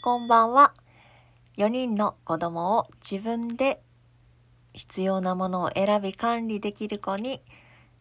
[0.00, 0.74] こんばんは。
[1.56, 3.82] 4人の子供を自分で
[4.72, 7.42] 必要なものを選び管理できる子に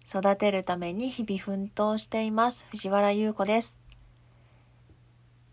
[0.08, 2.68] 育てるために日々奮闘しています。
[2.70, 3.76] 藤原優子です。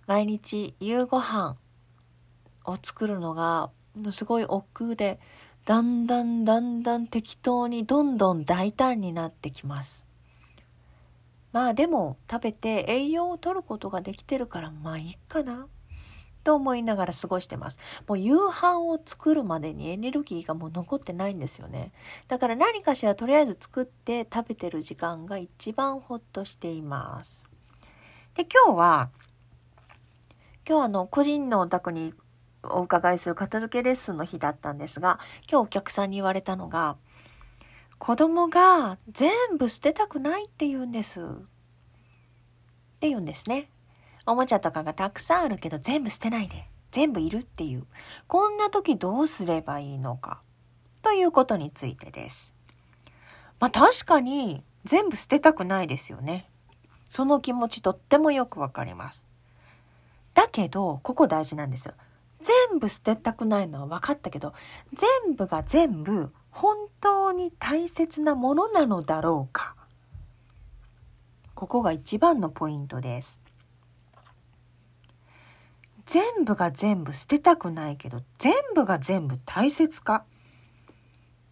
[0.06, 1.56] 毎日夕ご飯
[2.66, 3.70] を作るのが
[4.12, 5.18] すごい億劫で、
[5.64, 10.04] だんだんだんだん適当にどんどん大胆になってきます。
[11.52, 15.68] まあでも食べて栄養を取ることができてるからまあいいかな
[16.44, 17.78] と思いながら過ごしてます。
[18.06, 21.92] もう夕飯を作るまでにエネルギーがもう残ってないんですよね。
[22.28, 27.46] だから何かしらとりあえず作って食べてる時間が一番ほっとしています。
[28.34, 29.10] で、今日は、
[30.68, 32.14] 今日あの個人のお宅に
[32.62, 35.18] お伺いする片付けレッスンの日だったんですが、
[35.50, 36.96] 今日お客さんに言われたのが、
[37.98, 41.20] 子供が全部捨てたくないって言うんです。
[41.20, 41.24] っ
[43.00, 43.70] て言うんですね。
[44.26, 46.68] おもちゃとかがたくさんあるけど全部捨てないで。
[46.92, 47.86] 全部いるっていう。
[48.28, 50.40] こんな時どうすればいいのか。
[51.02, 52.54] ということについてです。
[53.58, 56.48] まあ確かに全部捨てたくないですよね。
[57.10, 59.24] その気持ちとってもよくわかります。
[60.34, 61.94] だけど、ここ大事なんですよ。
[62.40, 64.52] 全部捨てたくないのは分かったけど、
[64.92, 69.74] 全部が全部本当に大切なものなのだろうか。
[71.54, 73.43] ここが一番のポイントです。
[76.06, 80.24] 全部が全部捨てたくないけど、全部が全部大切か。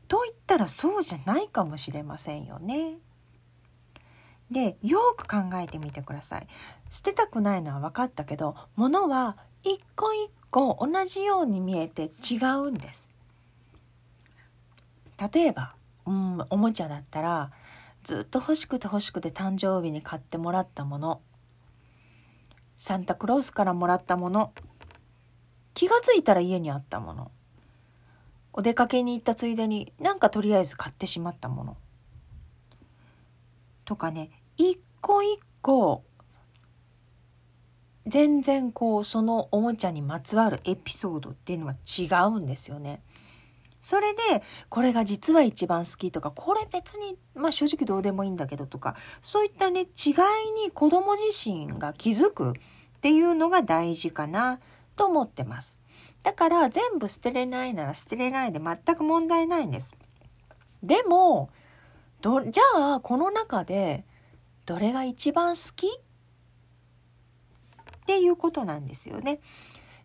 [0.08, 2.98] と言ったらそうじゃないかもしれませんよね。
[4.50, 6.46] で、よく考えてみてください。
[6.90, 13.10] 捨てたくないのは分かったけど、物は一個一個同じように見えて違うんです。
[15.32, 17.50] 例えば、うん、おもちゃだったら
[18.02, 21.20] ずっと欲しくて欲しくて誕生日に買ってもらったもの
[22.76, 24.52] サンタクロースからもらったもの。
[25.74, 27.30] 気がついたら家にあったもの。
[28.52, 31.76] お出かけに行ったついでになんかとりあえず買ってしまったもの。
[33.84, 36.04] とかね一個一個
[38.06, 43.02] 全然こうそのおもちゃにまつわるエピソードっていうのは違うんですよね。
[43.82, 44.20] それで
[44.68, 49.86] これが実は一番好きとかこれ別にまあ正直どうでもいいんだけどとかそういったね違い
[50.64, 52.54] に子供自身が気づくっ
[53.00, 54.60] ていうのが大事かな
[54.94, 55.78] と思ってます。
[56.22, 59.92] だから全部捨てれないなら捨てれないで全く問題ないんです。
[60.84, 61.50] でも
[62.20, 64.04] どじゃあこの中で
[64.64, 65.90] どれが一番好きっ
[68.06, 69.40] ていうことなんですよね。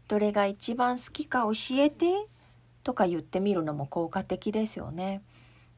[0.07, 2.27] どれが一番好きか教えて
[2.87, 5.21] とか言ってみるのも効果的ですよね。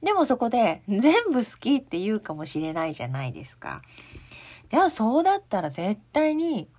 [0.04, 3.82] でもそこで 全部好きって言うかもしれないじゃないですか。
[4.70, 6.70] じゃあそうだったら絶対に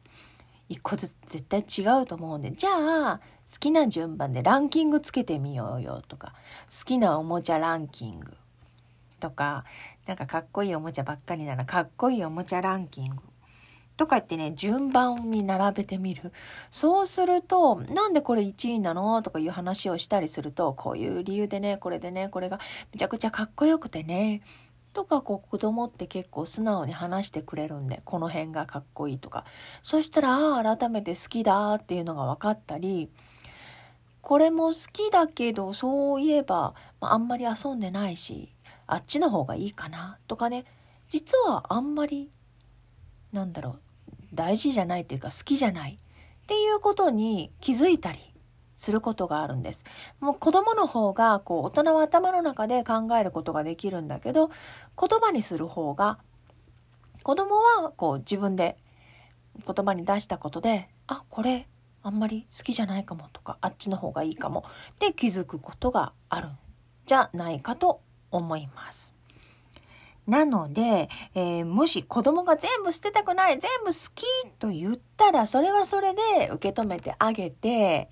[0.69, 3.21] 一個ずつ絶対違うと思うんで、じゃあ
[3.53, 6.33] 好きな順番でランキングつけてみようよとか、
[6.71, 8.37] 好きなおもちゃランキング
[9.19, 9.65] とか、
[10.07, 13.17] なんかかっこいいおもちゃばっかりならかっこいいおもちゃランキング
[14.01, 16.33] とか言ってね、順番に並べてみる。
[16.71, 22.59] そうすると、なんでこれ1位なのとかいう話をしたりすると、こういう理由でね、これでね、これが
[22.95, 24.41] めちゃくちゃかっこよくてね、
[24.95, 29.45] とかこう子供って結構素直に話してくれるんで、この辺がかっこいいとか。
[29.83, 33.11] そしたら、ああ、改めて好きだっていうのが分かったり、
[34.23, 36.73] これも好きだけど、そういえば、
[37.03, 38.55] まあ、あんまり遊んでないし、
[38.87, 40.65] あっちの方がいいかなとかね、
[41.11, 42.31] 実はあんまり、
[43.33, 43.81] なんだろう、
[44.35, 45.99] 大事じゃないというか好きじゃない
[46.43, 48.19] っていうことに気づいたり
[48.77, 49.85] することがあるんです。
[50.21, 56.19] もう子供の方がこう大人は頭の中で考えることができるんだけど言葉にする方が
[57.23, 58.77] 子供はこう自分で
[59.67, 61.69] 言葉に出したことであこれ
[62.03, 64.65] あんまり好きじゃないかもとかあっちの方がいいかも
[64.99, 66.59] で気づくことがあるん
[67.05, 69.20] じゃないかと思います。
[70.31, 74.25] なので、えー、もし子供が全部捨てたくない、全部好き
[74.61, 78.09] と言ったら、それはそれで受け止めてあげて、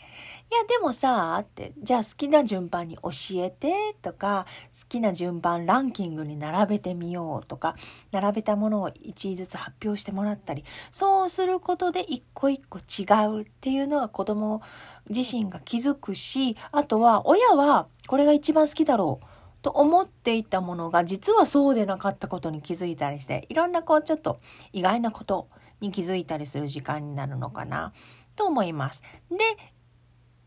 [0.50, 4.46] いや、でもさ、って、じゃあ好きな順番に教えてとか、
[4.80, 7.76] 好きな順番ランキングに並べてみようとか、
[8.10, 14.60] 並べたものを1位ずつ発表してもらったり、そうすることで一個一個違うっていうのが子供
[15.08, 19.37] 自身が気づくし、あとは親はこれが一番好きだろう。
[19.62, 24.40] と思っていたものが実はそうでなかったことに気づいたりしていろんなこうちょっと
[24.72, 25.48] 意外なこと
[25.80, 27.92] に気づいたりする時間になるのかな
[28.36, 29.02] と思います。
[29.30, 29.36] で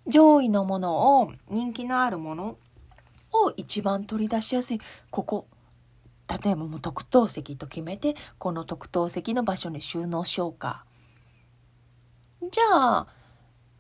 [0.08, 2.58] 上位のものを人気のあるもの
[3.34, 5.48] を一番取り出しやすいここ
[6.44, 10.86] 例えばもう特等席と決めてこの特等席の場所に収納しようか。
[12.52, 13.08] じゃあ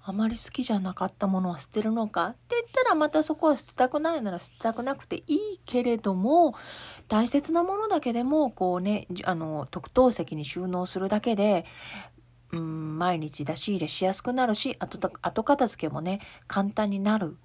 [0.03, 2.27] あまり好きじゃなかったものは捨てるのか？
[2.27, 2.60] って
[2.91, 6.55] らまたそこは捨てたくないなら捨てたくなくていいけれども
[7.07, 11.65] 大切なものだけでもこうねあの特等席に収納するだけで
[12.51, 17.37] うん毎日出し入れしやすくなるし後後片付けもね簡単になる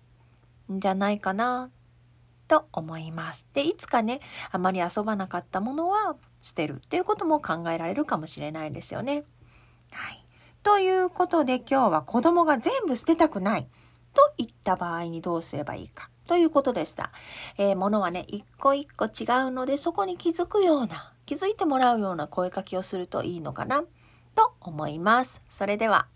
[0.72, 1.70] んじゃないかな
[2.48, 3.46] と思います。
[3.54, 4.20] でいつかね
[4.50, 9.24] あまり遊ばなかったものは捨てるっていうことも考えられるかもしれないですよね。
[9.90, 10.22] はい
[10.62, 13.68] ということで今日は子供が全部捨てたくない
[14.16, 17.12] といった場合にどうすればいいかということでした。
[17.58, 23.84] えー、物はね、一個一個違うのでそこに気づくような、気づいてもらうような声かけをするといいのかな
[24.34, 25.42] と思います。
[25.50, 26.06] それでは。